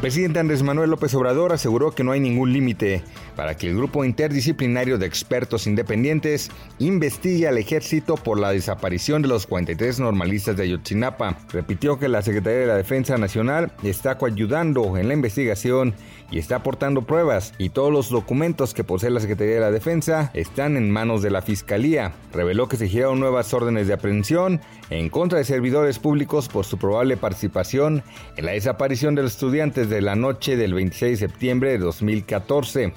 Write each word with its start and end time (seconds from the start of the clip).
Presidente 0.00 0.38
Andrés 0.38 0.62
Manuel 0.62 0.90
López 0.90 1.14
Obrador 1.14 1.54
aseguró 1.54 1.90
que 1.92 2.04
no 2.04 2.12
hay 2.12 2.20
ningún 2.20 2.52
límite 2.52 3.02
para 3.34 3.56
que 3.56 3.68
el 3.68 3.76
grupo 3.76 4.04
interdisciplinario 4.04 4.98
de 4.98 5.06
expertos 5.06 5.66
independientes 5.66 6.50
investigue 6.78 7.48
al 7.48 7.56
ejército 7.56 8.16
por 8.16 8.38
la 8.38 8.50
desaparición 8.50 9.22
de 9.22 9.28
los 9.28 9.46
43 9.46 10.00
normalistas 10.00 10.56
de 10.56 10.64
Ayotzinapa. 10.64 11.38
Repitió 11.50 11.98
que 11.98 12.08
la 12.08 12.20
Secretaría 12.20 12.60
de 12.60 12.66
la 12.66 12.76
Defensa 12.76 13.16
Nacional 13.16 13.72
está 13.82 14.18
coayudando 14.18 14.98
en 14.98 15.08
la 15.08 15.14
investigación 15.14 15.94
y 16.30 16.38
está 16.38 16.56
aportando 16.56 17.02
pruebas 17.02 17.54
y 17.56 17.70
todos 17.70 17.92
los 17.92 18.10
documentos 18.10 18.74
que 18.74 18.84
posee 18.84 19.10
la 19.10 19.20
Secretaría 19.20 19.54
de 19.54 19.60
la 19.60 19.70
Defensa 19.70 20.30
están 20.34 20.76
en 20.76 20.90
manos 20.90 21.22
de 21.22 21.30
la 21.30 21.42
Fiscalía. 21.42 22.14
Reveló 22.32 22.68
que 22.68 22.76
se 22.76 22.88
giraron 22.88 23.20
nuevas 23.20 23.52
órdenes 23.54 23.86
de 23.86 23.94
aprehensión 23.94 24.60
en 24.90 25.08
contra 25.08 25.38
de 25.38 25.44
servidores 25.44 25.98
públicos 25.98 26.48
por 26.48 26.64
su 26.64 26.78
probable 26.78 27.16
participación 27.16 28.02
en 28.36 28.46
la 28.46 28.52
desaparición 28.52 29.14
de 29.14 29.22
los 29.22 29.32
estudiantes 29.32 29.85
de 29.88 30.00
la 30.00 30.16
noche 30.16 30.56
del 30.56 30.74
26 30.74 31.20
de 31.20 31.28
septiembre 31.28 31.70
de 31.70 31.78
2014. 31.78 32.92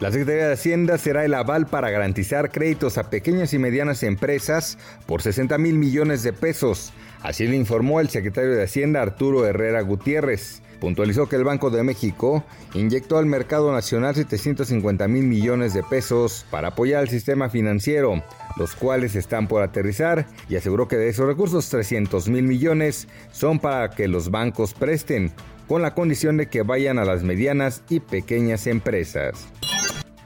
La 0.00 0.12
Secretaría 0.12 0.46
de 0.46 0.52
Hacienda 0.52 0.96
será 0.96 1.24
el 1.24 1.34
aval 1.34 1.66
para 1.66 1.90
garantizar 1.90 2.52
créditos 2.52 2.98
a 2.98 3.10
pequeñas 3.10 3.52
y 3.52 3.58
medianas 3.58 4.04
empresas 4.04 4.78
por 5.06 5.22
60 5.22 5.58
mil 5.58 5.74
millones 5.74 6.22
de 6.22 6.32
pesos. 6.32 6.92
Así 7.22 7.48
lo 7.48 7.54
informó 7.54 7.98
el 7.98 8.08
secretario 8.08 8.52
de 8.52 8.62
Hacienda 8.62 9.02
Arturo 9.02 9.44
Herrera 9.44 9.80
Gutiérrez. 9.82 10.62
Puntualizó 10.80 11.28
que 11.28 11.34
el 11.34 11.42
Banco 11.42 11.70
de 11.70 11.82
México 11.82 12.44
inyectó 12.74 13.18
al 13.18 13.26
mercado 13.26 13.72
nacional 13.72 14.14
750 14.14 15.08
mil 15.08 15.24
millones 15.24 15.74
de 15.74 15.82
pesos 15.82 16.46
para 16.48 16.68
apoyar 16.68 17.00
al 17.00 17.08
sistema 17.08 17.50
financiero, 17.50 18.22
los 18.56 18.76
cuales 18.76 19.16
están 19.16 19.48
por 19.48 19.62
aterrizar, 19.62 20.26
y 20.48 20.54
aseguró 20.54 20.86
que 20.86 20.96
de 20.96 21.08
esos 21.08 21.26
recursos 21.26 21.68
300 21.68 22.28
mil 22.28 22.44
millones 22.44 23.08
son 23.32 23.58
para 23.58 23.90
que 23.90 24.06
los 24.06 24.30
bancos 24.30 24.74
presten, 24.74 25.32
con 25.68 25.82
la 25.82 25.94
condición 25.94 26.38
de 26.38 26.48
que 26.48 26.62
vayan 26.62 26.98
a 26.98 27.04
las 27.04 27.22
medianas 27.22 27.82
y 27.88 28.00
pequeñas 28.00 28.66
empresas. 28.66 29.46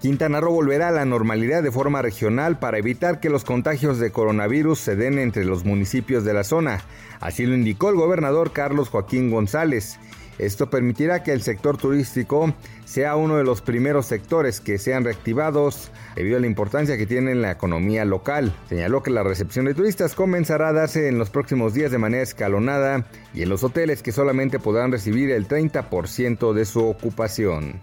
Quintana 0.01 0.41
Roo 0.41 0.53
volverá 0.53 0.89
a 0.89 0.93
la 0.93 1.05
normalidad 1.05 1.63
de 1.63 1.71
forma 1.71 2.03
regional 2.03 2.59
para 2.59 2.79
evitar 2.79 3.21
que 3.21 3.31
los 3.31 3.45
contagios 3.45 3.99
de 4.01 4.11
coronavirus 4.11 4.79
se 4.79 4.97
den 4.97 5.19
entre 5.19 5.45
los 5.45 5.65
municipios 5.65 6.25
de 6.25 6.35
la 6.35 6.43
zona. 6.43 6.83
Así 7.21 7.47
lo 7.47 7.55
indicó 7.55 7.91
el 7.91 7.95
gobernador 7.95 8.53
Carlos 8.53 8.89
Joaquín 8.89 9.31
González. 9.31 10.01
Esto 10.39 10.71
permitirá 10.71 11.23
que 11.23 11.33
el 11.33 11.43
sector 11.43 11.77
turístico 11.77 12.55
sea 12.85 13.17
uno 13.17 13.37
de 13.37 13.45
los 13.45 13.61
primeros 13.61 14.07
sectores 14.07 14.61
que 14.61 14.79
sean 14.79 15.05
reactivados 15.05 15.91
debido 16.17 16.37
a 16.37 16.41
la 16.41 16.47
importancia 16.47 16.97
que 16.97 17.07
tiene 17.07 17.33
en 17.33 17.43
la 17.43 17.53
economía 17.53 18.05
local. 18.05 18.55
Señaló 18.69 19.03
que 19.03 19.11
la 19.11 19.23
recepción 19.23 19.67
de 19.67 19.75
turistas 19.75 20.15
comenzará 20.15 20.69
a 20.69 20.73
darse 20.73 21.09
en 21.09 21.19
los 21.19 21.31
próximos 21.31 21.75
días 21.75 21.91
de 21.91 21.99
manera 21.99 22.23
escalonada 22.23 23.07
y 23.35 23.43
en 23.43 23.49
los 23.49 23.65
hoteles 23.65 24.03
que 24.03 24.13
solamente 24.13 24.59
podrán 24.59 24.93
recibir 24.93 25.31
el 25.31 25.49
30% 25.49 26.53
de 26.53 26.65
su 26.65 26.85
ocupación. 26.85 27.81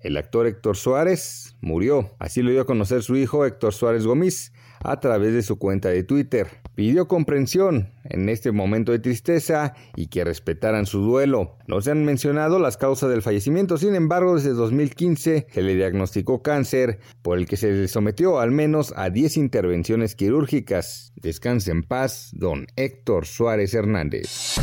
El 0.00 0.16
actor 0.16 0.46
Héctor 0.46 0.76
Suárez 0.76 1.56
murió, 1.60 2.14
así 2.18 2.40
lo 2.40 2.50
dio 2.50 2.62
a 2.62 2.66
conocer 2.66 3.02
su 3.02 3.16
hijo 3.16 3.44
Héctor 3.44 3.74
Suárez 3.74 4.06
Gómez 4.06 4.52
a 4.82 4.98
través 4.98 5.34
de 5.34 5.42
su 5.42 5.58
cuenta 5.58 5.90
de 5.90 6.04
Twitter. 6.04 6.48
Pidió 6.80 7.08
comprensión 7.08 7.92
en 8.04 8.30
este 8.30 8.52
momento 8.52 8.90
de 8.90 9.00
tristeza 9.00 9.74
y 9.96 10.06
que 10.06 10.24
respetaran 10.24 10.86
su 10.86 11.00
duelo. 11.00 11.58
No 11.66 11.82
se 11.82 11.90
han 11.90 12.06
mencionado 12.06 12.58
las 12.58 12.78
causas 12.78 13.10
del 13.10 13.20
fallecimiento, 13.20 13.76
sin 13.76 13.94
embargo, 13.94 14.36
desde 14.36 14.54
2015 14.54 15.48
se 15.52 15.60
le 15.62 15.74
diagnosticó 15.74 16.40
cáncer, 16.40 16.98
por 17.20 17.36
el 17.36 17.44
que 17.44 17.58
se 17.58 17.70
le 17.70 17.86
sometió 17.86 18.40
al 18.40 18.50
menos 18.50 18.94
a 18.96 19.10
10 19.10 19.36
intervenciones 19.36 20.16
quirúrgicas. 20.16 21.12
Descanse 21.16 21.70
en 21.70 21.82
paz, 21.82 22.30
don 22.32 22.66
Héctor 22.76 23.26
Suárez 23.26 23.74
Hernández. 23.74 24.54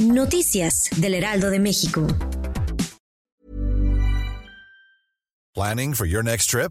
Noticias 0.00 0.90
del 0.98 1.14
Heraldo 1.14 1.50
de 1.50 1.58
México. 1.58 2.06
Planning 5.56 5.94
for 5.94 6.06
your 6.06 6.22
next 6.22 6.50
trip? 6.50 6.70